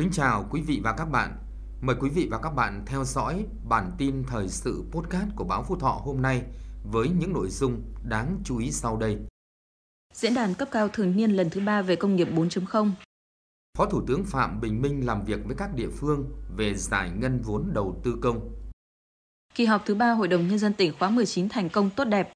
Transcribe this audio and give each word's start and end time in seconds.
Kính 0.00 0.10
chào 0.12 0.46
quý 0.50 0.60
vị 0.60 0.80
và 0.84 0.94
các 0.98 1.04
bạn. 1.04 1.36
Mời 1.80 1.96
quý 2.00 2.10
vị 2.10 2.28
và 2.30 2.38
các 2.42 2.50
bạn 2.50 2.82
theo 2.86 3.04
dõi 3.04 3.46
bản 3.68 3.90
tin 3.98 4.24
thời 4.28 4.48
sự 4.48 4.84
podcast 4.90 5.28
của 5.36 5.44
báo 5.44 5.64
Phú 5.68 5.76
Thọ 5.76 6.00
hôm 6.04 6.22
nay 6.22 6.42
với 6.92 7.08
những 7.08 7.32
nội 7.32 7.48
dung 7.50 7.82
đáng 8.08 8.38
chú 8.44 8.58
ý 8.58 8.70
sau 8.72 8.96
đây. 8.96 9.18
Diễn 10.14 10.34
đàn 10.34 10.54
cấp 10.54 10.68
cao 10.70 10.88
thường 10.88 11.16
niên 11.16 11.30
lần 11.30 11.50
thứ 11.50 11.60
ba 11.60 11.82
về 11.82 11.96
công 11.96 12.16
nghiệp 12.16 12.28
4.0 12.34 12.90
Phó 13.78 13.86
Thủ 13.86 14.02
tướng 14.06 14.24
Phạm 14.24 14.60
Bình 14.60 14.82
Minh 14.82 15.06
làm 15.06 15.24
việc 15.24 15.40
với 15.44 15.56
các 15.56 15.74
địa 15.74 15.88
phương 15.88 16.30
về 16.56 16.74
giải 16.74 17.10
ngân 17.10 17.40
vốn 17.40 17.70
đầu 17.72 18.00
tư 18.04 18.18
công. 18.22 18.50
Kỳ 19.54 19.64
họp 19.64 19.82
thứ 19.86 19.94
ba 19.94 20.10
Hội 20.10 20.28
đồng 20.28 20.48
Nhân 20.48 20.58
dân 20.58 20.72
tỉnh 20.72 20.92
khóa 20.98 21.10
19 21.10 21.48
thành 21.48 21.68
công 21.68 21.90
tốt 21.90 22.04
đẹp. 22.04 22.32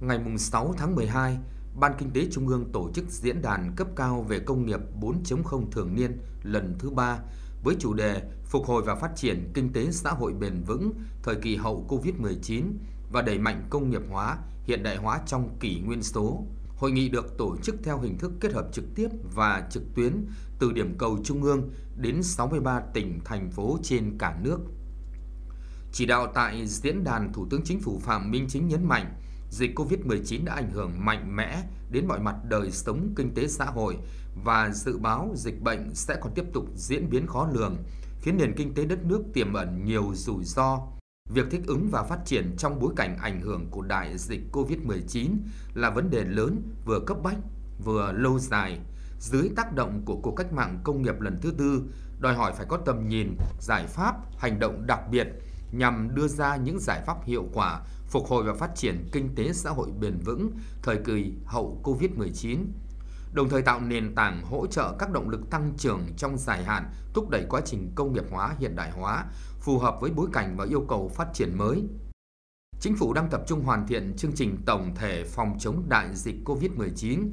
Ngày 0.00 0.18
6 0.38 0.74
tháng 0.78 0.94
12, 0.94 1.38
Ban 1.74 1.92
Kinh 1.98 2.10
tế 2.10 2.26
Trung 2.32 2.48
ương 2.48 2.72
tổ 2.72 2.90
chức 2.94 3.04
diễn 3.08 3.42
đàn 3.42 3.72
cấp 3.76 3.88
cao 3.96 4.22
về 4.28 4.38
công 4.38 4.66
nghiệp 4.66 4.80
4.0 5.00 5.70
thường 5.70 5.94
niên 5.94 6.18
lần 6.42 6.76
thứ 6.78 6.90
ba 6.90 7.18
với 7.64 7.76
chủ 7.78 7.94
đề 7.94 8.22
Phục 8.44 8.66
hồi 8.66 8.82
và 8.82 8.94
phát 8.94 9.10
triển 9.16 9.50
kinh 9.54 9.72
tế 9.72 9.90
xã 9.90 10.10
hội 10.10 10.32
bền 10.32 10.62
vững 10.66 10.92
thời 11.22 11.36
kỳ 11.36 11.56
hậu 11.56 11.86
Covid-19 11.88 12.62
và 13.12 13.22
đẩy 13.22 13.38
mạnh 13.38 13.66
công 13.70 13.90
nghiệp 13.90 14.02
hóa, 14.10 14.38
hiện 14.64 14.82
đại 14.82 14.96
hóa 14.96 15.20
trong 15.26 15.56
kỷ 15.60 15.80
nguyên 15.80 16.02
số. 16.02 16.44
Hội 16.76 16.90
nghị 16.92 17.08
được 17.08 17.38
tổ 17.38 17.56
chức 17.62 17.74
theo 17.84 17.98
hình 17.98 18.18
thức 18.18 18.32
kết 18.40 18.52
hợp 18.52 18.68
trực 18.72 18.84
tiếp 18.94 19.08
và 19.34 19.68
trực 19.70 19.82
tuyến 19.94 20.26
từ 20.58 20.72
điểm 20.72 20.94
cầu 20.98 21.18
trung 21.24 21.42
ương 21.42 21.70
đến 21.96 22.22
63 22.22 22.80
tỉnh, 22.94 23.20
thành 23.24 23.50
phố 23.50 23.78
trên 23.82 24.18
cả 24.18 24.38
nước. 24.42 24.58
Chỉ 25.92 26.06
đạo 26.06 26.26
tại 26.34 26.66
diễn 26.66 27.04
đàn, 27.04 27.32
Thủ 27.32 27.46
tướng 27.50 27.62
Chính 27.64 27.80
phủ 27.80 27.98
Phạm 27.98 28.30
Minh 28.30 28.46
Chính 28.48 28.68
nhấn 28.68 28.84
mạnh, 28.84 29.14
dịch 29.50 29.78
COVID-19 29.78 30.44
đã 30.44 30.54
ảnh 30.54 30.70
hưởng 30.70 31.04
mạnh 31.04 31.36
mẽ 31.36 31.62
đến 31.90 32.06
mọi 32.06 32.20
mặt 32.20 32.36
đời 32.44 32.70
sống 32.70 33.12
kinh 33.16 33.34
tế 33.34 33.46
xã 33.48 33.64
hội 33.64 33.96
và 34.44 34.70
dự 34.70 34.98
báo 34.98 35.32
dịch 35.34 35.62
bệnh 35.62 35.94
sẽ 35.94 36.16
còn 36.20 36.32
tiếp 36.34 36.44
tục 36.52 36.64
diễn 36.76 37.10
biến 37.10 37.26
khó 37.26 37.48
lường, 37.52 37.76
khiến 38.20 38.36
nền 38.36 38.54
kinh 38.56 38.74
tế 38.74 38.84
đất 38.84 39.04
nước 39.04 39.22
tiềm 39.34 39.52
ẩn 39.52 39.84
nhiều 39.84 40.12
rủi 40.14 40.44
ro. 40.44 40.80
Việc 41.34 41.46
thích 41.50 41.62
ứng 41.66 41.88
và 41.90 42.02
phát 42.02 42.18
triển 42.24 42.54
trong 42.58 42.80
bối 42.80 42.92
cảnh 42.96 43.16
ảnh 43.16 43.40
hưởng 43.40 43.66
của 43.70 43.82
đại 43.82 44.18
dịch 44.18 44.40
COVID-19 44.52 45.36
là 45.74 45.90
vấn 45.90 46.10
đề 46.10 46.24
lớn 46.24 46.62
vừa 46.84 47.00
cấp 47.06 47.16
bách 47.22 47.38
vừa 47.84 48.12
lâu 48.12 48.38
dài. 48.38 48.78
Dưới 49.18 49.50
tác 49.56 49.74
động 49.74 50.02
của 50.04 50.16
cuộc 50.16 50.34
cách 50.36 50.52
mạng 50.52 50.80
công 50.84 51.02
nghiệp 51.02 51.20
lần 51.20 51.38
thứ 51.42 51.52
tư, 51.58 51.82
đòi 52.20 52.34
hỏi 52.34 52.52
phải 52.56 52.66
có 52.68 52.76
tầm 52.76 53.08
nhìn, 53.08 53.36
giải 53.60 53.86
pháp, 53.86 54.14
hành 54.38 54.58
động 54.58 54.86
đặc 54.86 55.00
biệt 55.10 55.26
nhằm 55.72 56.14
đưa 56.14 56.28
ra 56.28 56.56
những 56.56 56.78
giải 56.80 57.02
pháp 57.06 57.24
hiệu 57.24 57.48
quả 57.52 57.80
phục 58.06 58.26
hồi 58.26 58.44
và 58.44 58.54
phát 58.54 58.70
triển 58.74 59.08
kinh 59.12 59.34
tế 59.34 59.52
xã 59.52 59.70
hội 59.70 59.90
bền 60.00 60.18
vững 60.24 60.50
thời 60.82 60.96
kỳ 60.96 61.32
hậu 61.44 61.80
Covid-19, 61.84 62.58
đồng 63.32 63.48
thời 63.48 63.62
tạo 63.62 63.80
nền 63.80 64.14
tảng 64.14 64.42
hỗ 64.44 64.66
trợ 64.66 64.94
các 64.98 65.10
động 65.12 65.28
lực 65.28 65.50
tăng 65.50 65.72
trưởng 65.76 66.00
trong 66.16 66.38
dài 66.38 66.64
hạn, 66.64 66.90
thúc 67.14 67.30
đẩy 67.30 67.46
quá 67.48 67.60
trình 67.64 67.92
công 67.94 68.12
nghiệp 68.12 68.24
hóa 68.30 68.54
hiện 68.58 68.76
đại 68.76 68.90
hóa, 68.90 69.24
phù 69.60 69.78
hợp 69.78 69.98
với 70.00 70.10
bối 70.10 70.28
cảnh 70.32 70.56
và 70.56 70.64
yêu 70.64 70.84
cầu 70.88 71.08
phát 71.08 71.28
triển 71.34 71.58
mới. 71.58 71.82
Chính 72.80 72.96
phủ 72.96 73.12
đang 73.12 73.28
tập 73.30 73.42
trung 73.46 73.62
hoàn 73.62 73.86
thiện 73.86 74.16
chương 74.16 74.32
trình 74.34 74.56
tổng 74.66 74.94
thể 74.94 75.24
phòng 75.24 75.56
chống 75.58 75.82
đại 75.88 76.08
dịch 76.14 76.36
COVID-19 76.44 77.28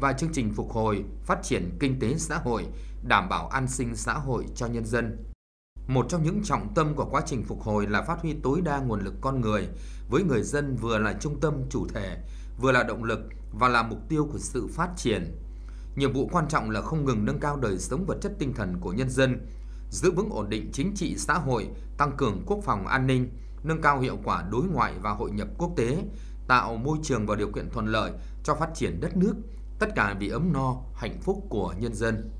và 0.00 0.12
chương 0.12 0.32
trình 0.32 0.52
phục 0.54 0.72
hồi, 0.72 1.04
phát 1.24 1.38
triển 1.42 1.76
kinh 1.80 1.98
tế 2.00 2.14
xã 2.18 2.36
hội, 2.36 2.66
đảm 3.02 3.28
bảo 3.28 3.48
an 3.48 3.68
sinh 3.68 3.96
xã 3.96 4.14
hội 4.14 4.46
cho 4.54 4.66
nhân 4.66 4.84
dân. 4.84 5.29
Một 5.90 6.06
trong 6.08 6.22
những 6.22 6.42
trọng 6.44 6.74
tâm 6.74 6.94
của 6.94 7.04
quá 7.04 7.22
trình 7.26 7.44
phục 7.44 7.60
hồi 7.62 7.86
là 7.86 8.02
phát 8.02 8.22
huy 8.22 8.34
tối 8.42 8.60
đa 8.60 8.78
nguồn 8.78 9.00
lực 9.00 9.14
con 9.20 9.40
người, 9.40 9.68
với 10.10 10.22
người 10.22 10.42
dân 10.42 10.76
vừa 10.76 10.98
là 10.98 11.12
trung 11.20 11.40
tâm 11.40 11.54
chủ 11.70 11.86
thể, 11.94 12.18
vừa 12.60 12.72
là 12.72 12.82
động 12.82 13.04
lực 13.04 13.20
và 13.52 13.68
là 13.68 13.82
mục 13.82 13.98
tiêu 14.08 14.28
của 14.32 14.38
sự 14.38 14.68
phát 14.72 14.90
triển. 14.96 15.36
Nhiệm 15.96 16.12
vụ 16.12 16.28
quan 16.32 16.48
trọng 16.48 16.70
là 16.70 16.82
không 16.82 17.04
ngừng 17.04 17.24
nâng 17.24 17.40
cao 17.40 17.56
đời 17.56 17.78
sống 17.78 18.04
vật 18.06 18.18
chất 18.20 18.32
tinh 18.38 18.54
thần 18.54 18.76
của 18.80 18.92
nhân 18.92 19.10
dân, 19.10 19.46
giữ 19.90 20.10
vững 20.10 20.30
ổn 20.30 20.48
định 20.48 20.70
chính 20.72 20.92
trị 20.94 21.16
xã 21.18 21.34
hội, 21.34 21.68
tăng 21.98 22.16
cường 22.16 22.42
quốc 22.46 22.58
phòng 22.64 22.86
an 22.86 23.06
ninh, 23.06 23.30
nâng 23.62 23.82
cao 23.82 24.00
hiệu 24.00 24.18
quả 24.24 24.44
đối 24.50 24.64
ngoại 24.64 24.94
và 25.02 25.10
hội 25.10 25.30
nhập 25.30 25.48
quốc 25.58 25.70
tế, 25.76 26.04
tạo 26.48 26.76
môi 26.76 26.98
trường 27.02 27.26
và 27.26 27.36
điều 27.36 27.52
kiện 27.52 27.70
thuận 27.70 27.86
lợi 27.86 28.12
cho 28.44 28.54
phát 28.54 28.70
triển 28.74 29.00
đất 29.00 29.16
nước, 29.16 29.34
tất 29.78 29.88
cả 29.96 30.16
vì 30.18 30.28
ấm 30.28 30.52
no, 30.52 30.76
hạnh 30.94 31.20
phúc 31.20 31.46
của 31.48 31.74
nhân 31.78 31.94
dân. 31.94 32.30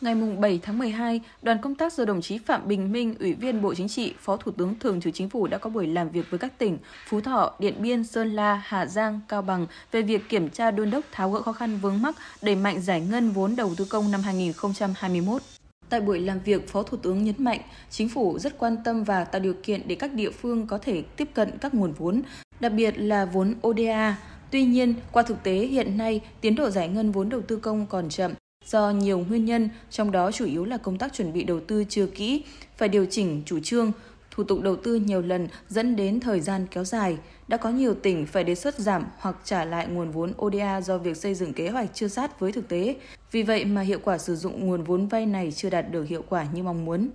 Ngày 0.00 0.14
7 0.14 0.60
tháng 0.62 0.78
12, 0.78 1.20
đoàn 1.42 1.58
công 1.62 1.74
tác 1.74 1.92
do 1.92 2.04
đồng 2.04 2.20
chí 2.20 2.38
Phạm 2.38 2.68
Bình 2.68 2.92
Minh, 2.92 3.14
Ủy 3.20 3.34
viên 3.34 3.62
Bộ 3.62 3.74
Chính 3.74 3.88
trị, 3.88 4.14
Phó 4.20 4.36
Thủ 4.36 4.52
tướng 4.52 4.78
Thường 4.78 5.00
trực 5.00 5.14
Chính 5.14 5.28
phủ 5.28 5.46
đã 5.46 5.58
có 5.58 5.70
buổi 5.70 5.86
làm 5.86 6.10
việc 6.10 6.30
với 6.30 6.38
các 6.38 6.58
tỉnh 6.58 6.78
Phú 7.08 7.20
Thọ, 7.20 7.54
Điện 7.58 7.74
Biên, 7.82 8.04
Sơn 8.04 8.32
La, 8.32 8.62
Hà 8.64 8.86
Giang, 8.86 9.20
Cao 9.28 9.42
Bằng 9.42 9.66
về 9.92 10.02
việc 10.02 10.28
kiểm 10.28 10.50
tra 10.50 10.70
đôn 10.70 10.90
đốc 10.90 11.04
tháo 11.12 11.30
gỡ 11.30 11.42
khó 11.42 11.52
khăn 11.52 11.78
vướng 11.82 12.02
mắc, 12.02 12.16
đẩy 12.42 12.54
mạnh 12.54 12.80
giải 12.80 13.00
ngân 13.00 13.30
vốn 13.30 13.56
đầu 13.56 13.74
tư 13.76 13.86
công 13.90 14.10
năm 14.10 14.20
2021. 14.20 15.42
Tại 15.88 16.00
buổi 16.00 16.20
làm 16.20 16.38
việc, 16.44 16.68
Phó 16.68 16.82
Thủ 16.82 16.96
tướng 16.96 17.24
nhấn 17.24 17.34
mạnh, 17.38 17.60
Chính 17.90 18.08
phủ 18.08 18.38
rất 18.38 18.58
quan 18.58 18.76
tâm 18.84 19.04
và 19.04 19.24
tạo 19.24 19.40
điều 19.40 19.54
kiện 19.62 19.88
để 19.88 19.94
các 19.94 20.12
địa 20.14 20.30
phương 20.30 20.66
có 20.66 20.78
thể 20.78 21.02
tiếp 21.02 21.28
cận 21.34 21.58
các 21.60 21.74
nguồn 21.74 21.92
vốn, 21.92 22.22
đặc 22.60 22.72
biệt 22.72 22.98
là 22.98 23.24
vốn 23.24 23.54
ODA. 23.66 24.16
Tuy 24.50 24.64
nhiên, 24.64 24.94
qua 25.12 25.22
thực 25.22 25.42
tế 25.42 25.54
hiện 25.54 25.98
nay, 25.98 26.20
tiến 26.40 26.54
độ 26.54 26.70
giải 26.70 26.88
ngân 26.88 27.12
vốn 27.12 27.28
đầu 27.28 27.40
tư 27.40 27.56
công 27.56 27.86
còn 27.86 28.08
chậm, 28.08 28.32
do 28.70 28.90
nhiều 28.90 29.18
nguyên 29.18 29.44
nhân, 29.44 29.68
trong 29.90 30.10
đó 30.10 30.32
chủ 30.32 30.44
yếu 30.44 30.64
là 30.64 30.76
công 30.76 30.98
tác 30.98 31.12
chuẩn 31.12 31.32
bị 31.32 31.44
đầu 31.44 31.60
tư 31.60 31.84
chưa 31.88 32.06
kỹ, 32.06 32.42
phải 32.76 32.88
điều 32.88 33.06
chỉnh 33.10 33.42
chủ 33.46 33.60
trương, 33.60 33.92
thủ 34.30 34.44
tục 34.44 34.60
đầu 34.62 34.76
tư 34.76 34.94
nhiều 34.94 35.22
lần 35.22 35.48
dẫn 35.68 35.96
đến 35.96 36.20
thời 36.20 36.40
gian 36.40 36.66
kéo 36.70 36.84
dài. 36.84 37.18
Đã 37.48 37.56
có 37.56 37.70
nhiều 37.70 37.94
tỉnh 37.94 38.26
phải 38.26 38.44
đề 38.44 38.54
xuất 38.54 38.78
giảm 38.78 39.06
hoặc 39.18 39.36
trả 39.44 39.64
lại 39.64 39.86
nguồn 39.86 40.10
vốn 40.10 40.32
ODA 40.44 40.80
do 40.80 40.98
việc 40.98 41.16
xây 41.16 41.34
dựng 41.34 41.52
kế 41.52 41.68
hoạch 41.68 41.90
chưa 41.94 42.08
sát 42.08 42.40
với 42.40 42.52
thực 42.52 42.68
tế. 42.68 42.96
Vì 43.32 43.42
vậy 43.42 43.64
mà 43.64 43.80
hiệu 43.80 43.98
quả 44.04 44.18
sử 44.18 44.36
dụng 44.36 44.66
nguồn 44.66 44.84
vốn 44.84 45.08
vay 45.08 45.26
này 45.26 45.52
chưa 45.52 45.70
đạt 45.70 45.90
được 45.90 46.08
hiệu 46.08 46.24
quả 46.28 46.46
như 46.52 46.62
mong 46.62 46.84
muốn. 46.84 47.08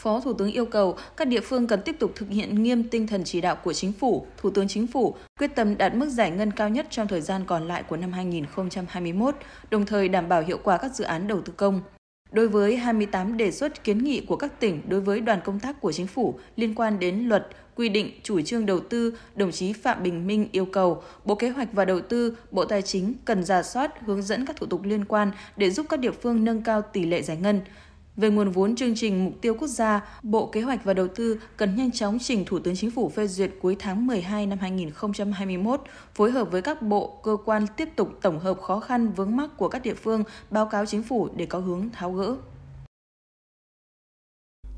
Phó 0.00 0.20
Thủ 0.20 0.32
tướng 0.32 0.52
yêu 0.52 0.64
cầu 0.64 0.96
các 1.16 1.28
địa 1.28 1.40
phương 1.40 1.66
cần 1.66 1.82
tiếp 1.84 1.96
tục 1.98 2.12
thực 2.14 2.28
hiện 2.28 2.62
nghiêm 2.62 2.82
tinh 2.82 3.06
thần 3.06 3.24
chỉ 3.24 3.40
đạo 3.40 3.56
của 3.56 3.72
Chính 3.72 3.92
phủ, 3.92 4.26
Thủ 4.36 4.50
tướng 4.50 4.68
Chính 4.68 4.86
phủ, 4.86 5.14
quyết 5.38 5.54
tâm 5.54 5.78
đạt 5.78 5.94
mức 5.94 6.08
giải 6.08 6.30
ngân 6.30 6.50
cao 6.50 6.68
nhất 6.68 6.86
trong 6.90 7.08
thời 7.08 7.20
gian 7.20 7.44
còn 7.46 7.68
lại 7.68 7.82
của 7.82 7.96
năm 7.96 8.12
2021, 8.12 9.34
đồng 9.70 9.86
thời 9.86 10.08
đảm 10.08 10.28
bảo 10.28 10.42
hiệu 10.42 10.58
quả 10.62 10.76
các 10.76 10.94
dự 10.94 11.04
án 11.04 11.28
đầu 11.28 11.40
tư 11.40 11.52
công. 11.56 11.80
Đối 12.32 12.48
với 12.48 12.76
28 12.76 13.36
đề 13.36 13.50
xuất 13.50 13.84
kiến 13.84 14.04
nghị 14.04 14.20
của 14.20 14.36
các 14.36 14.60
tỉnh 14.60 14.82
đối 14.88 15.00
với 15.00 15.20
đoàn 15.20 15.40
công 15.44 15.60
tác 15.60 15.80
của 15.80 15.92
chính 15.92 16.06
phủ 16.06 16.34
liên 16.56 16.74
quan 16.74 16.98
đến 16.98 17.18
luật, 17.28 17.48
quy 17.74 17.88
định 17.88 18.10
chủ 18.22 18.40
trương 18.40 18.66
đầu 18.66 18.80
tư, 18.80 19.14
đồng 19.34 19.52
chí 19.52 19.72
Phạm 19.72 20.02
Bình 20.02 20.26
Minh 20.26 20.48
yêu 20.52 20.64
cầu 20.64 21.02
Bộ 21.24 21.34
Kế 21.34 21.48
hoạch 21.48 21.68
và 21.72 21.84
Đầu 21.84 22.00
tư, 22.00 22.36
Bộ 22.50 22.64
Tài 22.64 22.82
chính 22.82 23.14
cần 23.24 23.44
giả 23.44 23.62
soát 23.62 23.92
hướng 24.06 24.22
dẫn 24.22 24.46
các 24.46 24.56
thủ 24.56 24.66
tục 24.66 24.84
liên 24.84 25.04
quan 25.04 25.30
để 25.56 25.70
giúp 25.70 25.86
các 25.88 26.00
địa 26.00 26.10
phương 26.10 26.44
nâng 26.44 26.62
cao 26.62 26.82
tỷ 26.82 27.04
lệ 27.04 27.22
giải 27.22 27.36
ngân, 27.36 27.60
về 28.16 28.30
nguồn 28.30 28.50
vốn 28.50 28.76
chương 28.76 28.94
trình 28.94 29.24
mục 29.24 29.34
tiêu 29.40 29.54
quốc 29.54 29.68
gia, 29.68 30.18
Bộ 30.22 30.46
Kế 30.46 30.60
hoạch 30.60 30.84
và 30.84 30.94
Đầu 30.94 31.08
tư 31.14 31.40
cần 31.56 31.76
nhanh 31.76 31.92
chóng 31.92 32.18
trình 32.20 32.44
Thủ 32.44 32.58
tướng 32.58 32.76
Chính 32.76 32.90
phủ 32.90 33.08
phê 33.08 33.26
duyệt 33.26 33.50
cuối 33.62 33.76
tháng 33.78 34.06
12 34.06 34.46
năm 34.46 34.58
2021, 34.58 35.80
phối 36.14 36.30
hợp 36.30 36.50
với 36.50 36.62
các 36.62 36.82
bộ, 36.82 37.20
cơ 37.22 37.36
quan 37.44 37.66
tiếp 37.76 37.88
tục 37.96 38.08
tổng 38.22 38.38
hợp 38.38 38.60
khó 38.60 38.80
khăn 38.80 39.12
vướng 39.12 39.36
mắc 39.36 39.50
của 39.56 39.68
các 39.68 39.82
địa 39.82 39.94
phương, 39.94 40.24
báo 40.50 40.66
cáo 40.66 40.86
Chính 40.86 41.02
phủ 41.02 41.28
để 41.36 41.46
có 41.46 41.58
hướng 41.58 41.90
tháo 41.92 42.12
gỡ. 42.12 42.36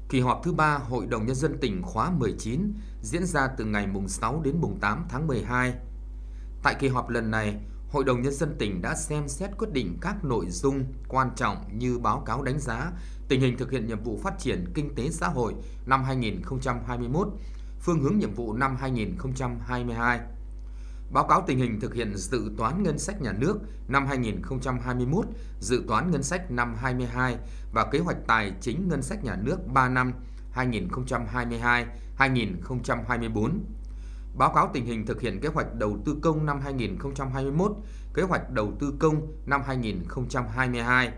Kỳ 0.09 0.20
họp 0.20 0.41
thứ 0.44 0.53
ba 0.53 0.75
Hội 0.75 1.06
đồng 1.06 1.26
Nhân 1.26 1.37
dân 1.37 1.59
tỉnh 1.60 1.82
khóa 1.82 2.10
19 2.10 2.75
diễn 3.03 3.26
ra 3.26 3.49
từ 3.56 3.64
ngày 3.64 3.87
mùng 3.87 4.09
6 4.09 4.41
đến 4.44 4.56
mùng 4.60 4.78
8 4.81 5.05
tháng 5.08 5.26
12. 5.26 5.75
Tại 6.62 6.75
kỳ 6.78 6.88
họp 6.88 7.08
lần 7.08 7.31
này, 7.31 7.55
Hội 7.92 8.04
đồng 8.04 8.22
Nhân 8.22 8.32
dân 8.32 8.54
tỉnh 8.58 8.82
đã 8.82 8.94
xem 8.94 9.28
xét 9.28 9.50
quyết 9.58 9.72
định 9.72 9.98
các 10.00 10.24
nội 10.24 10.46
dung 10.48 10.84
quan 11.08 11.30
trọng 11.36 11.78
như 11.78 11.98
báo 11.98 12.22
cáo 12.26 12.42
đánh 12.42 12.60
giá 12.60 12.92
tình 13.28 13.40
hình 13.40 13.58
thực 13.58 13.70
hiện 13.70 13.86
nhiệm 13.86 14.02
vụ 14.02 14.20
phát 14.22 14.38
triển 14.38 14.64
kinh 14.74 14.94
tế 14.94 15.10
xã 15.10 15.28
hội 15.28 15.54
năm 15.86 16.04
2021, 16.04 17.28
phương 17.80 18.00
hướng 18.00 18.18
nhiệm 18.18 18.34
vụ 18.34 18.52
năm 18.52 18.76
2022. 18.76 20.20
Báo 21.12 21.26
cáo 21.28 21.44
tình 21.46 21.58
hình 21.58 21.80
thực 21.80 21.94
hiện 21.94 22.16
dự 22.16 22.52
toán 22.58 22.82
ngân 22.82 22.98
sách 22.98 23.22
nhà 23.22 23.32
nước 23.32 23.58
năm 23.88 24.06
2021, 24.06 25.24
dự 25.60 25.84
toán 25.88 26.10
ngân 26.10 26.22
sách 26.22 26.50
năm 26.50 26.74
22 26.76 27.36
và 27.72 27.86
kế 27.92 27.98
hoạch 27.98 28.18
tài 28.26 28.52
chính 28.60 28.88
ngân 28.88 29.02
sách 29.02 29.24
nhà 29.24 29.36
nước 29.36 29.58
3 29.66 29.88
năm 29.88 30.12
2022-2024 30.54 33.50
báo 34.34 34.52
cáo 34.55 34.70
tình 34.73 34.87
hình 34.87 35.06
thực 35.06 35.20
hiện 35.20 35.40
kế 35.40 35.49
hoạch 35.49 35.75
đầu 35.75 35.99
tư 36.05 36.17
công 36.23 36.46
năm 36.46 36.61
2021, 36.61 37.73
kế 38.14 38.23
hoạch 38.23 38.50
đầu 38.50 38.73
tư 38.81 38.94
công 38.99 39.26
năm 39.46 39.62
2022, 39.67 41.12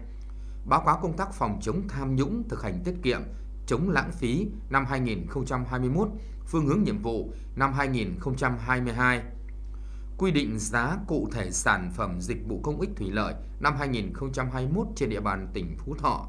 báo 0.66 0.82
cáo 0.87 0.99
công 1.02 1.16
tác 1.16 1.32
phòng 1.32 1.58
chống 1.62 1.88
tham 1.88 2.16
nhũng 2.16 2.49
thực 2.49 2.62
hành 2.62 2.81
tiết 2.84 2.94
kiệm, 3.02 3.20
chống 3.66 3.90
lãng 3.90 4.12
phí 4.12 4.49
năm 4.70 4.84
2021, 4.87 6.08
phương 6.46 6.66
hướng 6.66 6.82
nhiệm 6.82 6.99
vụ 6.99 7.32
năm 7.56 7.72
2022, 7.72 9.22
quy 10.19 10.31
định 10.31 10.58
giá 10.58 10.99
cụ 11.08 11.28
thể 11.32 11.50
sản 11.50 11.90
phẩm 11.94 12.20
dịch 12.20 12.49
vụ 12.49 12.60
công 12.62 12.81
ích 12.81 12.90
thủy 12.96 13.10
lợi 13.10 13.34
năm 13.60 13.75
2021 13.78 14.87
trên 14.96 15.10
địa 15.10 15.20
bàn 15.20 15.49
tỉnh 15.55 15.76
Phú 15.78 15.94
Thọ, 15.99 16.28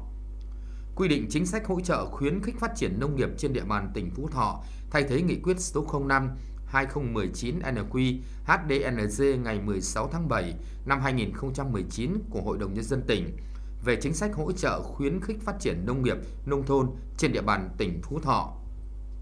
quy 0.96 1.08
định 1.08 1.26
chính 1.30 1.46
sách 1.46 1.66
hỗ 1.66 1.80
trợ 1.80 2.06
khuyến 2.10 2.42
khích 2.42 2.60
phát 2.60 2.70
triển 2.76 3.00
nông 3.00 3.16
nghiệp 3.16 3.28
trên 3.38 3.52
địa 3.52 3.64
bàn 3.64 3.90
tỉnh 3.94 4.10
Phú 4.10 4.28
Thọ 4.28 4.62
thay 4.90 5.02
thế 5.02 5.22
nghị 5.22 5.40
quyết 5.42 5.60
số 5.60 5.86
05 6.08 6.30
2019-NQ 6.72 8.18
HDNG 8.46 9.42
ngày 9.42 9.60
16 9.60 10.08
tháng 10.12 10.28
7 10.28 10.54
năm 10.86 11.00
2019 11.00 12.18
của 12.30 12.40
Hội 12.40 12.58
đồng 12.58 12.74
Nhân 12.74 12.84
dân 12.84 13.02
tỉnh 13.06 13.36
về 13.84 13.96
chính 14.00 14.14
sách 14.14 14.34
hỗ 14.34 14.52
trợ 14.52 14.82
khuyến 14.82 15.20
khích 15.20 15.42
phát 15.42 15.60
triển 15.60 15.86
nông 15.86 16.02
nghiệp, 16.02 16.16
nông 16.46 16.66
thôn 16.66 16.90
trên 17.16 17.32
địa 17.32 17.42
bàn 17.42 17.70
tỉnh 17.78 18.00
Phú 18.02 18.20
Thọ. 18.20 18.52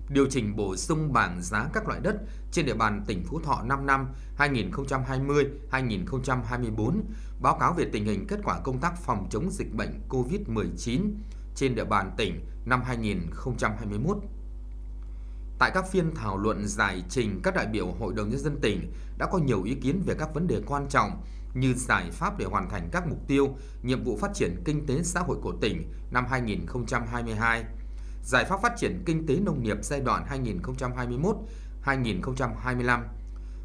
Điều 0.08 0.26
chỉnh 0.30 0.56
bổ 0.56 0.76
sung 0.76 1.12
bảng 1.12 1.42
giá 1.42 1.68
các 1.72 1.88
loại 1.88 2.00
đất 2.00 2.16
trên 2.52 2.66
địa 2.66 2.74
bàn 2.74 3.04
tỉnh 3.06 3.24
Phú 3.24 3.40
Thọ 3.40 3.62
5 3.64 3.86
năm 3.86 4.08
2020-2024, 4.38 7.00
báo 7.40 7.56
cáo 7.60 7.72
về 7.72 7.84
tình 7.92 8.04
hình 8.04 8.26
kết 8.26 8.40
quả 8.44 8.60
công 8.64 8.78
tác 8.78 8.98
phòng 8.98 9.26
chống 9.30 9.50
dịch 9.50 9.74
bệnh 9.74 10.00
COVID-19 10.08 11.00
trên 11.54 11.74
địa 11.74 11.84
bàn 11.84 12.10
tỉnh 12.16 12.40
năm 12.64 12.82
2021. 12.82 14.16
Tại 15.58 15.70
các 15.74 15.84
phiên 15.90 16.14
thảo 16.14 16.36
luận 16.36 16.68
giải 16.68 17.04
trình, 17.08 17.40
các 17.42 17.54
đại 17.54 17.66
biểu 17.66 17.86
Hội 17.86 18.14
đồng 18.14 18.30
Nhân 18.30 18.38
dân 18.40 18.60
tỉnh 18.60 18.92
đã 19.18 19.26
có 19.26 19.38
nhiều 19.38 19.62
ý 19.62 19.74
kiến 19.74 20.02
về 20.06 20.14
các 20.18 20.34
vấn 20.34 20.46
đề 20.46 20.60
quan 20.66 20.86
trọng 20.88 21.22
như 21.54 21.74
giải 21.74 22.10
pháp 22.10 22.38
để 22.38 22.44
hoàn 22.44 22.70
thành 22.70 22.88
các 22.92 23.06
mục 23.08 23.18
tiêu, 23.28 23.56
nhiệm 23.82 24.04
vụ 24.04 24.18
phát 24.20 24.30
triển 24.34 24.62
kinh 24.64 24.86
tế 24.86 25.02
xã 25.02 25.20
hội 25.20 25.38
của 25.42 25.52
tỉnh 25.60 25.92
năm 26.10 26.26
2022, 26.30 27.64
giải 28.22 28.44
pháp 28.44 28.60
phát 28.62 28.72
triển 28.76 29.02
kinh 29.06 29.26
tế 29.26 29.36
nông 29.36 29.62
nghiệp 29.62 29.76
giai 29.82 30.00
đoạn 30.00 30.26
2021-2025, 31.84 33.02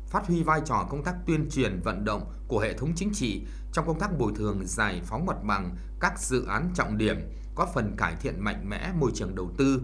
phát 0.08 0.28
huy 0.28 0.44
vai 0.44 0.62
trò 0.66 0.88
công 0.90 1.04
tác 1.04 1.16
tuyên 1.26 1.50
truyền 1.52 1.82
vận 1.82 2.06
động 2.06 2.34
của 2.48 2.60
hệ 2.60 2.74
thống 2.74 2.92
chính 2.96 3.14
trị 3.14 3.42
trong 3.74 3.88
công 3.88 4.00
tác 4.00 4.18
bồi 4.18 4.34
thường 4.36 4.62
giải 4.66 5.02
phóng 5.06 5.26
mặt 5.26 5.44
bằng 5.44 5.76
các 6.00 6.20
dự 6.20 6.46
án 6.46 6.70
trọng 6.76 6.98
điểm, 6.98 7.18
góp 7.56 7.70
phần 7.74 7.96
cải 7.98 8.16
thiện 8.22 8.44
mạnh 8.44 8.70
mẽ 8.70 8.92
môi 9.00 9.12
trường 9.16 9.36
đầu 9.36 9.52
tư, 9.58 9.82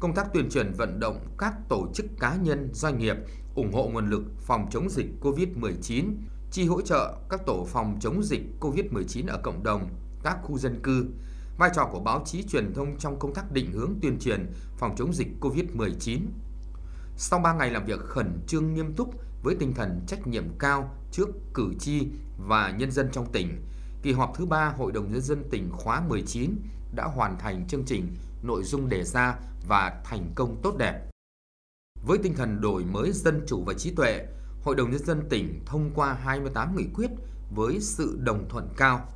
công 0.00 0.14
tác 0.14 0.32
tuyên 0.34 0.50
truyền 0.50 0.72
vận 0.72 1.00
động 1.00 1.26
các 1.38 1.54
tổ 1.68 1.88
chức 1.94 2.06
cá 2.20 2.36
nhân, 2.36 2.70
doanh 2.72 2.98
nghiệp 2.98 3.16
ủng 3.54 3.72
hộ 3.72 3.88
nguồn 3.88 4.10
lực 4.10 4.22
phòng 4.40 4.68
chống 4.70 4.88
dịch 4.90 5.06
COVID-19, 5.20 6.12
chi 6.50 6.66
hỗ 6.66 6.80
trợ 6.80 7.16
các 7.28 7.46
tổ 7.46 7.66
phòng 7.68 7.98
chống 8.00 8.22
dịch 8.22 8.42
COVID-19 8.60 9.28
ở 9.28 9.40
cộng 9.42 9.62
đồng, 9.62 9.88
các 10.22 10.38
khu 10.42 10.58
dân 10.58 10.80
cư, 10.82 11.06
vai 11.58 11.70
trò 11.74 11.88
của 11.92 12.00
báo 12.00 12.22
chí 12.26 12.42
truyền 12.42 12.72
thông 12.74 12.98
trong 12.98 13.18
công 13.18 13.34
tác 13.34 13.52
định 13.52 13.72
hướng 13.72 13.94
tuyên 14.02 14.18
truyền 14.18 14.52
phòng 14.76 14.94
chống 14.96 15.12
dịch 15.12 15.28
COVID-19. 15.40 16.20
Sau 17.16 17.40
3 17.40 17.52
ngày 17.52 17.70
làm 17.70 17.84
việc 17.84 18.00
khẩn 18.00 18.40
trương 18.46 18.74
nghiêm 18.74 18.92
túc 18.92 19.14
với 19.42 19.54
tinh 19.54 19.74
thần 19.74 20.00
trách 20.06 20.26
nhiệm 20.26 20.44
cao 20.58 20.94
trước 21.12 21.28
cử 21.54 21.74
tri 21.78 22.08
và 22.38 22.70
nhân 22.70 22.90
dân 22.90 23.08
trong 23.12 23.32
tỉnh, 23.32 23.62
kỳ 24.02 24.12
họp 24.12 24.32
thứ 24.36 24.46
3 24.46 24.68
Hội 24.68 24.92
đồng 24.92 25.12
Nhân 25.12 25.20
dân 25.20 25.44
tỉnh 25.50 25.70
khóa 25.72 26.02
19 26.08 26.56
đã 26.94 27.04
hoàn 27.04 27.38
thành 27.38 27.66
chương 27.66 27.84
trình, 27.84 28.16
nội 28.42 28.64
dung 28.64 28.88
đề 28.88 29.04
ra 29.04 29.36
và 29.68 30.02
thành 30.04 30.32
công 30.34 30.60
tốt 30.62 30.76
đẹp. 30.78 31.10
Với 32.06 32.18
tinh 32.22 32.34
thần 32.34 32.60
đổi 32.60 32.84
mới 32.84 33.12
dân 33.12 33.44
chủ 33.46 33.64
và 33.64 33.74
trí 33.74 33.90
tuệ, 33.90 34.26
Hội 34.62 34.76
đồng 34.76 34.90
Nhân 34.90 35.04
dân 35.04 35.28
tỉnh 35.30 35.62
thông 35.66 35.90
qua 35.94 36.14
28 36.14 36.76
nghị 36.76 36.84
quyết 36.94 37.10
với 37.54 37.80
sự 37.80 38.18
đồng 38.20 38.48
thuận 38.48 38.68
cao. 38.76 39.08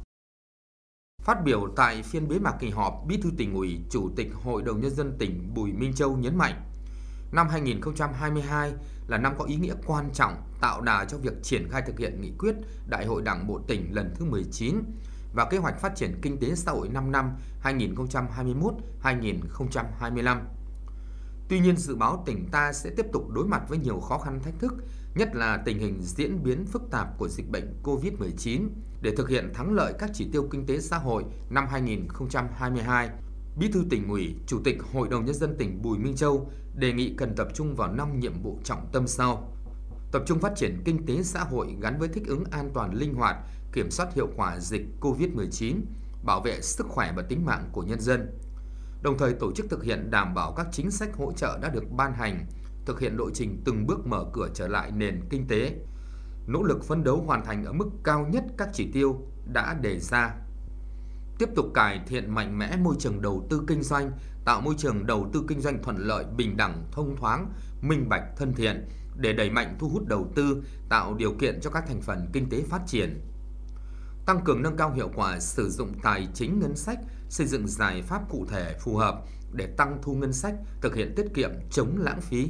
Phát 1.23 1.45
biểu 1.45 1.69
tại 1.77 2.03
phiên 2.03 2.29
bế 2.29 2.39
mạc 2.39 2.57
kỳ 2.61 2.71
họp, 2.71 3.05
Bí 3.07 3.17
thư 3.17 3.31
tỉnh 3.37 3.55
ủy, 3.55 3.81
Chủ 3.91 4.11
tịch 4.17 4.29
Hội 4.35 4.63
đồng 4.63 4.81
Nhân 4.81 4.91
dân 4.91 5.17
tỉnh 5.19 5.55
Bùi 5.55 5.73
Minh 5.73 5.95
Châu 5.95 6.17
nhấn 6.17 6.37
mạnh, 6.37 6.63
năm 7.33 7.49
2022 7.49 8.73
là 9.09 9.19
năm 9.19 9.35
có 9.39 9.45
ý 9.45 9.57
nghĩa 9.57 9.75
quan 9.87 10.11
trọng 10.15 10.37
tạo 10.61 10.81
đà 10.81 11.05
cho 11.05 11.19
việc 11.19 11.43
triển 11.43 11.69
khai 11.71 11.83
thực 11.87 11.99
hiện 11.99 12.21
nghị 12.21 12.33
quyết 12.39 12.55
Đại 12.87 13.07
hội 13.07 13.23
Đảng 13.23 13.47
bộ 13.47 13.61
tỉnh 13.67 13.95
lần 13.95 14.15
thứ 14.15 14.25
19 14.25 14.77
và 15.33 15.45
kế 15.45 15.59
hoạch 15.59 15.81
phát 15.81 15.97
triển 15.97 16.19
kinh 16.23 16.39
tế 16.39 16.55
xã 16.55 16.73
hội 16.73 16.89
5 16.89 17.13
năm 17.13 17.37
2021-2025. 17.63 20.39
Tuy 21.49 21.61
nhiên, 21.61 21.77
dự 21.77 21.97
báo 21.97 22.23
tỉnh 22.27 22.49
ta 22.51 22.73
sẽ 22.73 22.91
tiếp 22.97 23.07
tục 23.13 23.31
đối 23.31 23.47
mặt 23.47 23.63
với 23.69 23.79
nhiều 23.79 24.01
khó 24.01 24.19
khăn 24.19 24.41
thách 24.43 24.59
thức, 24.59 24.75
nhất 25.15 25.35
là 25.35 25.63
tình 25.65 25.79
hình 25.79 26.03
diễn 26.03 26.43
biến 26.43 26.67
phức 26.67 26.83
tạp 26.91 27.19
của 27.19 27.29
dịch 27.29 27.51
bệnh 27.51 27.75
COVID-19 27.83 28.69
để 29.03 29.15
thực 29.17 29.29
hiện 29.29 29.53
thắng 29.55 29.73
lợi 29.73 29.95
các 29.99 30.11
chỉ 30.15 30.29
tiêu 30.33 30.49
kinh 30.51 30.67
tế 30.67 30.81
xã 30.81 30.99
hội 30.99 31.25
năm 31.51 31.67
2022. 31.71 33.11
Bí 33.57 33.69
thư 33.73 33.85
tỉnh 33.91 34.09
ủy, 34.09 34.37
Chủ 34.47 34.61
tịch 34.65 34.83
Hội 34.93 35.09
đồng 35.09 35.25
Nhân 35.25 35.35
dân 35.35 35.57
tỉnh 35.59 35.83
Bùi 35.83 35.99
Minh 35.99 36.17
Châu 36.17 36.51
đề 36.75 36.93
nghị 36.93 37.15
cần 37.17 37.35
tập 37.37 37.49
trung 37.55 37.75
vào 37.75 37.93
5 37.93 38.21
nhiệm 38.21 38.43
vụ 38.43 38.59
trọng 38.65 38.89
tâm 38.93 39.07
sau. 39.07 39.53
Tập 40.13 40.23
trung 40.27 40.39
phát 40.39 40.53
triển 40.57 40.83
kinh 40.85 41.07
tế 41.07 41.23
xã 41.23 41.41
hội 41.41 41.77
gắn 41.81 41.99
với 41.99 42.09
thích 42.09 42.27
ứng 42.27 42.45
an 42.51 42.71
toàn 42.75 42.95
linh 42.95 43.15
hoạt, 43.15 43.37
kiểm 43.73 43.91
soát 43.91 44.15
hiệu 44.15 44.29
quả 44.37 44.59
dịch 44.59 44.87
COVID-19, 45.01 45.81
bảo 46.25 46.41
vệ 46.41 46.61
sức 46.61 46.87
khỏe 46.89 47.13
và 47.17 47.23
tính 47.23 47.45
mạng 47.45 47.69
của 47.73 47.83
nhân 47.83 48.01
dân. 48.01 48.39
Đồng 49.03 49.19
thời 49.19 49.33
tổ 49.33 49.53
chức 49.53 49.71
thực 49.71 49.85
hiện 49.85 50.11
đảm 50.11 50.35
bảo 50.35 50.53
các 50.57 50.67
chính 50.73 50.91
sách 50.91 51.17
hỗ 51.17 51.33
trợ 51.33 51.59
đã 51.63 51.69
được 51.69 51.85
ban 51.91 52.15
hành, 52.15 52.47
thực 52.87 53.01
hiện 53.01 53.17
lộ 53.17 53.31
trình 53.31 53.63
từng 53.65 53.87
bước 53.87 54.07
mở 54.07 54.25
cửa 54.33 54.49
trở 54.55 54.69
lại 54.69 54.91
nền 54.91 55.21
kinh 55.31 55.47
tế, 55.49 55.75
nỗ 56.47 56.63
lực 56.63 56.85
phấn 56.85 57.05
đấu 57.05 57.23
hoàn 57.27 57.45
thành 57.45 57.65
ở 57.65 57.73
mức 57.73 57.89
cao 58.05 58.27
nhất 58.33 58.45
các 58.59 58.69
chỉ 58.73 58.91
tiêu 58.93 59.27
đã 59.53 59.75
đề 59.81 59.99
ra. 59.99 60.35
Tiếp 61.39 61.49
tục 61.57 61.67
cải 61.75 62.01
thiện 62.07 62.35
mạnh 62.35 62.59
mẽ 62.59 62.77
môi 62.77 62.95
trường 62.99 63.23
đầu 63.23 63.47
tư 63.51 63.63
kinh 63.67 63.83
doanh, 63.83 64.13
tạo 64.45 64.61
môi 64.61 64.75
trường 64.79 65.07
đầu 65.07 65.31
tư 65.33 65.45
kinh 65.49 65.61
doanh 65.61 65.83
thuận 65.83 65.97
lợi, 65.97 66.25
bình 66.37 66.57
đẳng, 66.57 66.85
thông 66.93 67.17
thoáng, 67.17 67.53
minh 67.81 68.09
bạch, 68.09 68.23
thân 68.37 68.53
thiện 68.55 68.89
để 69.17 69.33
đẩy 69.33 69.51
mạnh 69.51 69.77
thu 69.79 69.89
hút 69.89 70.07
đầu 70.07 70.33
tư, 70.35 70.63
tạo 70.89 71.15
điều 71.15 71.33
kiện 71.33 71.61
cho 71.61 71.71
các 71.71 71.85
thành 71.89 72.01
phần 72.01 72.27
kinh 72.33 72.49
tế 72.49 72.63
phát 72.63 72.83
triển. 72.87 73.21
Tăng 74.27 74.45
cường 74.45 74.63
nâng 74.63 74.77
cao 74.77 74.93
hiệu 74.93 75.11
quả 75.15 75.41
sử 75.41 75.71
dụng 75.71 75.93
tài 76.03 76.29
chính 76.35 76.61
ngân 76.61 76.77
sách, 76.77 76.99
xây 77.29 77.47
dựng 77.47 77.69
giải 77.69 78.03
pháp 78.03 78.23
cụ 78.31 78.47
thể 78.49 78.77
phù 78.81 78.97
hợp 78.97 79.23
để 79.53 79.67
tăng 79.77 79.99
thu 80.03 80.15
ngân 80.15 80.33
sách, 80.33 80.55
thực 80.81 80.95
hiện 80.95 81.15
tiết 81.17 81.27
kiệm, 81.35 81.51
chống 81.71 81.97
lãng 81.99 82.21
phí 82.21 82.49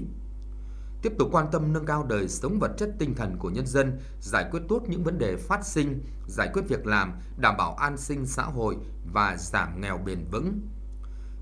tiếp 1.03 1.13
tục 1.19 1.29
quan 1.33 1.47
tâm 1.53 1.73
nâng 1.73 1.87
cao 1.87 2.05
đời 2.05 2.29
sống 2.29 2.59
vật 2.59 2.73
chất 2.77 2.91
tinh 2.99 3.15
thần 3.15 3.37
của 3.39 3.51
nhân 3.51 3.67
dân, 3.67 3.99
giải 4.21 4.45
quyết 4.51 4.61
tốt 4.69 4.83
những 4.89 5.05
vấn 5.05 5.19
đề 5.19 5.37
phát 5.37 5.67
sinh, 5.67 6.03
giải 6.27 6.51
quyết 6.53 6.63
việc 6.69 6.87
làm, 6.87 7.13
đảm 7.37 7.57
bảo 7.57 7.75
an 7.75 7.97
sinh 7.97 8.27
xã 8.27 8.43
hội 8.43 8.77
và 9.13 9.37
giảm 9.37 9.81
nghèo 9.81 9.99
bền 9.99 10.25
vững. 10.31 10.61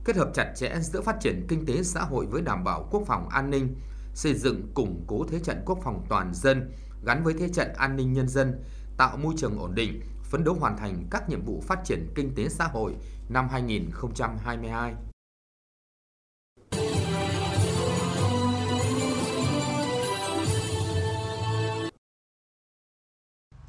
Kết 0.04 0.16
hợp 0.16 0.30
chặt 0.34 0.52
chẽ 0.56 0.78
giữa 0.80 1.00
phát 1.00 1.16
triển 1.20 1.46
kinh 1.48 1.66
tế 1.66 1.82
xã 1.82 2.00
hội 2.00 2.26
với 2.26 2.42
đảm 2.42 2.64
bảo 2.64 2.88
quốc 2.90 3.02
phòng 3.06 3.28
an 3.28 3.50
ninh, 3.50 3.74
xây 4.14 4.34
dựng 4.34 4.72
củng 4.74 5.04
cố 5.06 5.26
thế 5.28 5.38
trận 5.38 5.62
quốc 5.66 5.78
phòng 5.84 6.06
toàn 6.08 6.34
dân 6.34 6.72
gắn 7.04 7.24
với 7.24 7.34
thế 7.34 7.48
trận 7.48 7.68
an 7.76 7.96
ninh 7.96 8.12
nhân 8.12 8.28
dân, 8.28 8.64
tạo 8.96 9.16
môi 9.16 9.34
trường 9.36 9.58
ổn 9.58 9.74
định, 9.74 10.00
phấn 10.30 10.44
đấu 10.44 10.54
hoàn 10.54 10.76
thành 10.76 11.06
các 11.10 11.28
nhiệm 11.28 11.44
vụ 11.44 11.62
phát 11.66 11.78
triển 11.84 12.06
kinh 12.14 12.34
tế 12.34 12.48
xã 12.48 12.64
hội 12.64 12.94
năm 13.28 13.48
2022. 13.48 14.94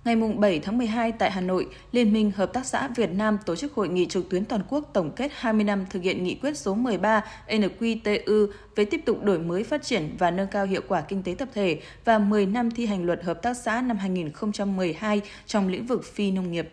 Ngày 0.06 0.16
7 0.16 0.60
tháng 0.60 0.78
12 0.78 1.12
tại 1.12 1.32
Hà 1.32 1.42
Nội, 1.42 1.68
Liên 1.92 2.14
minh 2.14 2.32
Hợp 2.36 2.54
tác 2.54 2.66
xã 2.66 2.88
Việt 2.96 3.10
Nam 3.14 3.38
tổ 3.46 3.56
chức 3.56 3.74
hội 3.74 3.90
nghị 3.90 4.06
trực 4.06 4.30
tuyến 4.30 4.46
toàn 4.46 4.62
quốc 4.70 4.90
tổng 4.94 5.12
kết 5.16 5.32
20 5.36 5.64
năm 5.64 5.86
thực 5.90 6.04
hiện 6.04 6.24
nghị 6.24 6.36
quyết 6.36 6.58
số 6.58 6.76
13 6.76 7.24
NQTU 7.48 8.48
về 8.76 8.86
tiếp 8.86 9.02
tục 9.06 9.24
đổi 9.24 9.40
mới 9.40 9.64
phát 9.64 9.84
triển 9.84 10.16
và 10.20 10.32
nâng 10.32 10.48
cao 10.48 10.66
hiệu 10.66 10.82
quả 10.88 11.02
kinh 11.02 11.24
tế 11.24 11.36
tập 11.38 11.50
thể 11.54 11.80
và 12.06 12.20
10 12.20 12.46
năm 12.46 12.72
thi 12.72 12.86
hành 12.86 13.06
luật 13.06 13.24
hợp 13.24 13.42
tác 13.42 13.58
xã 13.58 13.82
năm 13.82 13.98
2012 13.98 15.22
trong 15.46 15.68
lĩnh 15.68 15.86
vực 15.86 16.06
phi 16.06 16.32
nông 16.32 16.52
nghiệp. 16.52 16.70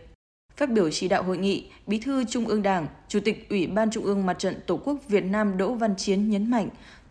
Phát 0.56 0.70
biểu 0.70 0.90
chỉ 0.90 1.08
đạo 1.08 1.22
hội 1.22 1.38
nghị, 1.38 1.70
Bí 1.86 1.98
thư 1.98 2.24
Trung 2.24 2.46
ương 2.46 2.62
Đảng, 2.62 2.86
Chủ 3.08 3.20
tịch 3.20 3.48
Ủy 3.50 3.66
ban 3.66 3.90
Trung 3.90 4.04
ương 4.04 4.26
Mặt 4.26 4.38
trận 4.38 4.54
Tổ 4.66 4.76
quốc 4.76 4.96
Việt 5.08 5.24
Nam 5.24 5.56
Đỗ 5.56 5.74
Văn 5.74 5.94
Chiến 5.96 6.30
nhấn 6.30 6.50
mạnh, 6.50 6.68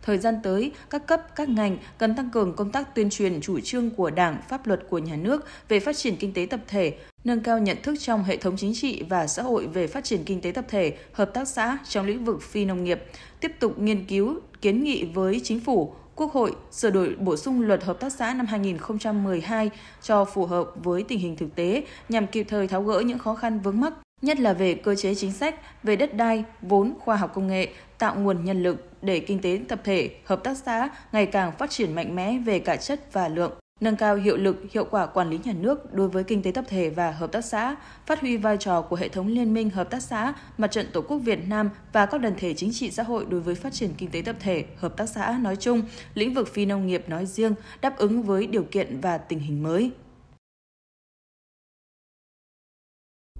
Thời 0.08 0.18
gian 0.18 0.34
tới, 0.42 0.72
các 0.90 1.06
cấp, 1.06 1.22
các 1.36 1.48
ngành 1.48 1.76
cần 1.98 2.16
tăng 2.16 2.30
cường 2.30 2.56
công 2.56 2.70
tác 2.70 2.94
tuyên 2.94 3.10
truyền 3.10 3.40
chủ 3.40 3.60
trương 3.60 3.90
của 3.90 4.10
Đảng, 4.10 4.40
pháp 4.48 4.66
luật 4.66 4.80
của 4.90 4.98
nhà 4.98 5.16
nước 5.16 5.44
về 5.68 5.80
phát 5.80 5.96
triển 5.96 6.16
kinh 6.16 6.32
tế 6.34 6.46
tập 6.50 6.60
thể, 6.68 6.94
nâng 7.24 7.40
cao 7.40 7.58
nhận 7.58 7.76
thức 7.82 7.94
trong 8.00 8.24
hệ 8.24 8.36
thống 8.36 8.56
chính 8.56 8.74
trị 8.74 9.02
và 9.08 9.26
xã 9.26 9.42
hội 9.42 9.66
về 9.66 9.86
phát 9.86 10.04
triển 10.04 10.24
kinh 10.24 10.40
tế 10.40 10.52
tập 10.52 10.64
thể, 10.68 10.96
hợp 11.12 11.30
tác 11.34 11.48
xã 11.48 11.78
trong 11.88 12.06
lĩnh 12.06 12.24
vực 12.24 12.42
phi 12.42 12.64
nông 12.64 12.84
nghiệp, 12.84 13.02
tiếp 13.40 13.52
tục 13.60 13.78
nghiên 13.78 14.04
cứu, 14.04 14.40
kiến 14.60 14.84
nghị 14.84 15.04
với 15.04 15.40
chính 15.44 15.60
phủ, 15.60 15.94
Quốc 16.16 16.32
hội 16.32 16.52
sửa 16.70 16.90
đổi 16.90 17.16
bổ 17.18 17.36
sung 17.36 17.60
luật 17.60 17.84
hợp 17.84 18.00
tác 18.00 18.12
xã 18.12 18.34
năm 18.34 18.46
2012 18.46 19.70
cho 20.02 20.24
phù 20.24 20.46
hợp 20.46 20.70
với 20.84 21.02
tình 21.02 21.18
hình 21.18 21.36
thực 21.36 21.54
tế 21.54 21.84
nhằm 22.08 22.26
kịp 22.26 22.46
thời 22.48 22.68
tháo 22.68 22.82
gỡ 22.82 23.00
những 23.00 23.18
khó 23.18 23.34
khăn 23.34 23.60
vướng 23.60 23.80
mắc, 23.80 23.92
nhất 24.22 24.40
là 24.40 24.52
về 24.52 24.74
cơ 24.74 24.94
chế 24.94 25.14
chính 25.14 25.32
sách, 25.32 25.54
về 25.82 25.96
đất 25.96 26.14
đai, 26.14 26.44
vốn, 26.62 26.94
khoa 27.00 27.16
học 27.16 27.32
công 27.34 27.48
nghệ, 27.48 27.68
tạo 27.98 28.14
nguồn 28.16 28.44
nhân 28.44 28.62
lực 28.62 28.88
để 29.02 29.20
kinh 29.20 29.40
tế 29.40 29.60
tập 29.68 29.80
thể, 29.84 30.10
hợp 30.24 30.44
tác 30.44 30.56
xã 30.56 30.88
ngày 31.12 31.26
càng 31.26 31.52
phát 31.58 31.70
triển 31.70 31.94
mạnh 31.94 32.16
mẽ 32.16 32.38
về 32.38 32.58
cả 32.58 32.76
chất 32.76 33.12
và 33.12 33.28
lượng 33.28 33.52
nâng 33.80 33.96
cao 33.96 34.16
hiệu 34.16 34.36
lực, 34.36 34.56
hiệu 34.70 34.84
quả 34.90 35.06
quản 35.06 35.30
lý 35.30 35.38
nhà 35.44 35.52
nước 35.52 35.94
đối 35.94 36.08
với 36.08 36.24
kinh 36.24 36.42
tế 36.42 36.50
tập 36.50 36.64
thể 36.68 36.90
và 36.90 37.10
hợp 37.10 37.32
tác 37.32 37.44
xã, 37.44 37.76
phát 38.06 38.20
huy 38.20 38.36
vai 38.36 38.56
trò 38.56 38.82
của 38.82 38.96
hệ 38.96 39.08
thống 39.08 39.28
liên 39.28 39.54
minh 39.54 39.70
hợp 39.70 39.90
tác 39.90 40.02
xã, 40.02 40.32
mặt 40.58 40.70
trận 40.70 40.86
Tổ 40.92 41.00
quốc 41.00 41.18
Việt 41.18 41.48
Nam 41.48 41.70
và 41.92 42.06
các 42.06 42.20
đoàn 42.20 42.34
thể 42.38 42.54
chính 42.54 42.72
trị 42.72 42.90
xã 42.90 43.02
hội 43.02 43.26
đối 43.28 43.40
với 43.40 43.54
phát 43.54 43.72
triển 43.72 43.90
kinh 43.98 44.10
tế 44.10 44.22
tập 44.22 44.36
thể, 44.40 44.64
hợp 44.76 44.96
tác 44.96 45.06
xã 45.06 45.38
nói 45.40 45.56
chung, 45.56 45.82
lĩnh 46.14 46.34
vực 46.34 46.48
phi 46.48 46.66
nông 46.66 46.86
nghiệp 46.86 47.08
nói 47.08 47.26
riêng, 47.26 47.54
đáp 47.80 47.98
ứng 47.98 48.22
với 48.22 48.46
điều 48.46 48.62
kiện 48.62 49.00
và 49.00 49.18
tình 49.18 49.38
hình 49.38 49.62
mới. 49.62 49.90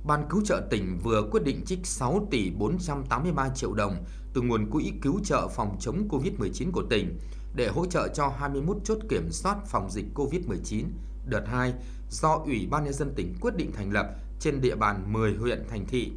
Ban 0.09 0.29
cứu 0.31 0.43
trợ 0.45 0.63
tỉnh 0.71 0.99
vừa 1.03 1.23
quyết 1.31 1.45
định 1.45 1.65
trích 1.65 1.87
6 1.87 2.27
tỷ 2.31 2.51
483 2.51 3.49
triệu 3.49 3.73
đồng 3.73 4.05
từ 4.35 4.41
nguồn 4.41 4.71
quỹ 4.71 4.93
cứu 5.03 5.21
trợ 5.25 5.49
phòng 5.49 5.77
chống 5.81 6.09
COVID-19 6.09 6.71
của 6.73 6.83
tỉnh 6.91 7.19
để 7.55 7.69
hỗ 7.69 7.87
trợ 7.87 8.09
cho 8.09 8.29
21 8.39 8.77
chốt 8.85 8.99
kiểm 9.09 9.31
soát 9.31 9.57
phòng 9.67 9.91
dịch 9.91 10.05
COVID-19 10.15 10.85
đợt 11.27 11.45
2 11.47 11.75
do 12.11 12.35
Ủy 12.45 12.69
ban 12.71 12.85
Nhân 12.85 12.93
dân 12.93 13.13
tỉnh 13.17 13.35
quyết 13.41 13.57
định 13.57 13.73
thành 13.73 13.93
lập 13.93 14.07
trên 14.41 14.61
địa 14.61 14.77
bàn 14.77 15.13
10 15.13 15.35
huyện 15.35 15.65
thành 15.71 15.87
thị 15.87 16.13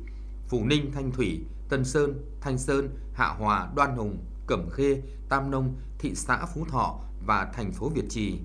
Phú 0.47 0.65
Ninh, 0.65 0.91
Thanh 0.91 1.11
Thủy, 1.11 1.39
Tân 1.69 1.85
Sơn, 1.85 2.13
Thanh 2.41 2.57
Sơn, 2.57 2.89
Hạ 3.13 3.35
Hòa, 3.39 3.71
Đoan 3.75 3.95
Hùng, 3.95 4.17
Cẩm 4.47 4.69
Khê, 4.69 5.01
Tam 5.29 5.51
Nông, 5.51 5.75
thị 5.99 6.15
xã 6.15 6.45
Phú 6.45 6.65
Thọ 6.69 6.99
và 7.25 7.51
thành 7.53 7.71
phố 7.71 7.89
Việt 7.89 8.05
Trì. 8.09 8.39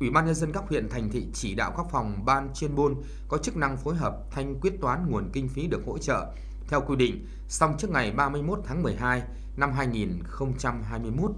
Ủy 0.00 0.10
ban 0.10 0.26
nhân 0.26 0.34
dân 0.34 0.52
các 0.52 0.64
huyện, 0.68 0.88
thành 0.88 1.10
thị 1.10 1.26
chỉ 1.32 1.54
đạo 1.54 1.72
các 1.76 1.86
phòng, 1.90 2.24
ban, 2.24 2.54
chuyên 2.54 2.74
môn 2.74 2.94
có 3.28 3.38
chức 3.38 3.56
năng 3.56 3.76
phối 3.76 3.94
hợp 3.94 4.16
thanh 4.30 4.60
quyết 4.60 4.80
toán 4.80 5.10
nguồn 5.10 5.30
kinh 5.32 5.48
phí 5.48 5.66
được 5.66 5.82
hỗ 5.86 5.98
trợ 5.98 6.32
theo 6.68 6.80
quy 6.80 6.96
định 6.96 7.26
xong 7.48 7.74
trước 7.78 7.90
ngày 7.90 8.12
31 8.12 8.58
tháng 8.64 8.82
12 8.82 9.22
năm 9.56 9.72
2021. 9.72 11.30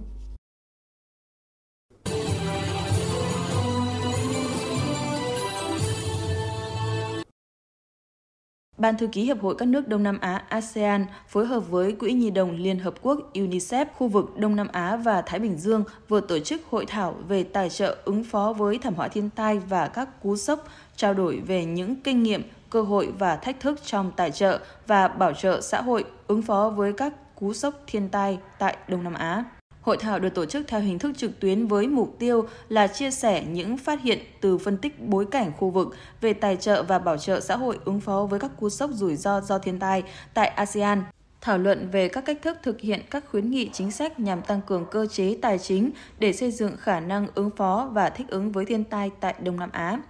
Ban 8.78 8.96
thư 8.96 9.06
ký 9.06 9.24
Hiệp 9.24 9.42
hội 9.42 9.54
các 9.58 9.68
nước 9.68 9.88
Đông 9.88 10.02
Nam 10.02 10.18
Á 10.20 10.42
ASEAN 10.48 11.06
phối 11.28 11.46
hợp 11.46 11.60
với 11.60 11.92
Quỹ 11.92 12.12
Nhi 12.12 12.30
đồng 12.30 12.56
Liên 12.56 12.78
Hợp 12.78 12.94
Quốc 13.02 13.30
UNICEF 13.34 13.86
khu 13.96 14.08
vực 14.08 14.38
Đông 14.38 14.56
Nam 14.56 14.68
Á 14.72 14.96
và 14.96 15.22
Thái 15.22 15.40
Bình 15.40 15.58
Dương 15.58 15.84
vừa 16.08 16.20
tổ 16.20 16.38
chức 16.38 16.60
hội 16.70 16.86
thảo 16.86 17.14
về 17.28 17.44
tài 17.44 17.70
trợ 17.70 17.96
ứng 18.04 18.24
phó 18.24 18.52
với 18.52 18.78
thảm 18.78 18.94
họa 18.94 19.08
thiên 19.08 19.30
tai 19.30 19.58
và 19.58 19.88
các 19.88 20.22
cú 20.22 20.36
sốc, 20.36 20.68
trao 20.96 21.14
đổi 21.14 21.40
về 21.46 21.64
những 21.64 21.96
kinh 21.96 22.22
nghiệm, 22.22 22.42
cơ 22.70 22.82
hội 22.82 23.12
và 23.18 23.36
thách 23.36 23.60
thức 23.60 23.80
trong 23.84 24.12
tài 24.16 24.30
trợ 24.30 24.60
và 24.86 25.08
bảo 25.08 25.32
trợ 25.32 25.60
xã 25.60 25.82
hội 25.82 26.04
ứng 26.26 26.42
phó 26.42 26.70
với 26.76 26.92
các 26.92 27.34
cú 27.34 27.52
sốc 27.52 27.74
thiên 27.86 28.08
tai 28.08 28.38
tại 28.58 28.76
Đông 28.88 29.04
Nam 29.04 29.14
Á. 29.14 29.44
Hội 29.86 29.96
thảo 29.96 30.18
được 30.18 30.34
tổ 30.34 30.44
chức 30.44 30.68
theo 30.68 30.80
hình 30.80 30.98
thức 30.98 31.12
trực 31.16 31.40
tuyến 31.40 31.66
với 31.66 31.86
mục 31.86 32.16
tiêu 32.18 32.48
là 32.68 32.86
chia 32.86 33.10
sẻ 33.10 33.44
những 33.44 33.76
phát 33.76 34.02
hiện 34.02 34.18
từ 34.40 34.58
phân 34.58 34.78
tích 34.78 35.00
bối 35.00 35.26
cảnh 35.30 35.52
khu 35.58 35.70
vực 35.70 35.96
về 36.20 36.32
tài 36.32 36.56
trợ 36.56 36.82
và 36.82 36.98
bảo 36.98 37.18
trợ 37.18 37.40
xã 37.40 37.56
hội 37.56 37.78
ứng 37.84 38.00
phó 38.00 38.26
với 38.30 38.40
các 38.40 38.50
cú 38.60 38.68
sốc 38.68 38.90
rủi 38.92 39.16
ro 39.16 39.40
do 39.40 39.58
thiên 39.58 39.78
tai 39.78 40.02
tại 40.34 40.48
ASEAN 40.48 41.02
thảo 41.40 41.58
luận 41.58 41.88
về 41.92 42.08
các 42.08 42.24
cách 42.24 42.38
thức 42.42 42.58
thực 42.62 42.80
hiện 42.80 43.00
các 43.10 43.24
khuyến 43.30 43.50
nghị 43.50 43.70
chính 43.72 43.90
sách 43.90 44.20
nhằm 44.20 44.42
tăng 44.42 44.60
cường 44.66 44.86
cơ 44.90 45.06
chế 45.06 45.38
tài 45.42 45.58
chính 45.58 45.90
để 46.18 46.32
xây 46.32 46.50
dựng 46.50 46.76
khả 46.76 47.00
năng 47.00 47.26
ứng 47.34 47.50
phó 47.56 47.90
và 47.92 48.10
thích 48.10 48.26
ứng 48.28 48.52
với 48.52 48.64
thiên 48.64 48.84
tai 48.84 49.10
tại 49.20 49.34
Đông 49.42 49.56
Nam 49.56 49.70
Á. 49.72 50.00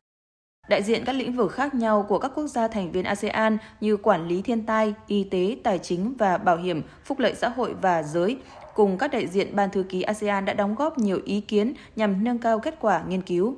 Đại 0.68 0.82
diện 0.82 1.04
các 1.04 1.12
lĩnh 1.12 1.36
vực 1.36 1.52
khác 1.52 1.74
nhau 1.74 2.06
của 2.08 2.18
các 2.18 2.32
quốc 2.34 2.46
gia 2.46 2.68
thành 2.68 2.92
viên 2.92 3.04
ASEAN 3.04 3.58
như 3.80 3.96
quản 3.96 4.28
lý 4.28 4.42
thiên 4.42 4.66
tai, 4.66 4.94
y 5.06 5.24
tế, 5.24 5.56
tài 5.64 5.78
chính 5.78 6.14
và 6.18 6.38
bảo 6.38 6.56
hiểm, 6.56 6.82
phúc 7.04 7.18
lợi 7.18 7.34
xã 7.34 7.48
hội 7.48 7.74
và 7.82 8.02
giới 8.02 8.38
cùng 8.76 8.98
các 8.98 9.10
đại 9.12 9.26
diện 9.26 9.56
Ban 9.56 9.70
thư 9.70 9.82
ký 9.82 10.02
ASEAN 10.02 10.44
đã 10.44 10.52
đóng 10.52 10.74
góp 10.74 10.98
nhiều 10.98 11.20
ý 11.24 11.40
kiến 11.40 11.74
nhằm 11.96 12.24
nâng 12.24 12.38
cao 12.38 12.58
kết 12.58 12.74
quả 12.80 13.04
nghiên 13.08 13.22
cứu. 13.22 13.56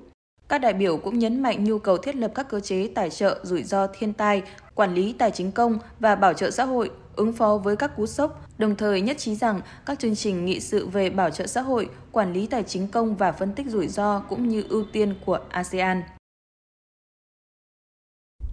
Các 0.48 0.58
đại 0.58 0.72
biểu 0.72 0.96
cũng 0.96 1.18
nhấn 1.18 1.42
mạnh 1.42 1.64
nhu 1.64 1.78
cầu 1.78 1.98
thiết 1.98 2.16
lập 2.16 2.32
các 2.34 2.48
cơ 2.48 2.60
chế 2.60 2.90
tài 2.94 3.10
trợ 3.10 3.40
rủi 3.42 3.62
ro 3.62 3.86
thiên 3.86 4.12
tai, 4.12 4.42
quản 4.74 4.94
lý 4.94 5.12
tài 5.12 5.30
chính 5.30 5.52
công 5.52 5.78
và 6.00 6.14
bảo 6.14 6.34
trợ 6.34 6.50
xã 6.50 6.64
hội, 6.64 6.90
ứng 7.16 7.32
phó 7.32 7.56
với 7.56 7.76
các 7.76 7.96
cú 7.96 8.06
sốc, 8.06 8.44
đồng 8.58 8.76
thời 8.76 9.00
nhất 9.00 9.18
trí 9.18 9.34
rằng 9.34 9.60
các 9.86 9.98
chương 9.98 10.16
trình 10.16 10.44
nghị 10.44 10.60
sự 10.60 10.86
về 10.86 11.10
bảo 11.10 11.30
trợ 11.30 11.46
xã 11.46 11.60
hội, 11.60 11.90
quản 12.12 12.32
lý 12.32 12.46
tài 12.46 12.62
chính 12.62 12.88
công 12.88 13.16
và 13.16 13.32
phân 13.32 13.52
tích 13.52 13.66
rủi 13.66 13.88
ro 13.88 14.20
cũng 14.20 14.48
như 14.48 14.64
ưu 14.68 14.84
tiên 14.92 15.14
của 15.26 15.38
ASEAN. 15.48 16.02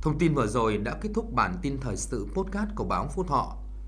Thông 0.01 0.17
tin 0.19 0.33
vừa 0.33 0.47
rồi 0.47 0.77
đã 0.77 0.95
kết 1.01 1.09
thúc 1.13 1.33
bản 1.33 1.55
tin 1.61 1.77
thời 1.81 1.97
sự 1.97 2.27
podcast 2.33 2.69
của 2.75 2.83
báo 2.83 3.07
Phú 3.15 3.23
Thọ. 3.23 3.64